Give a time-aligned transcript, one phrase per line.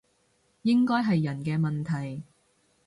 [0.63, 2.23] 應該係人嘅問題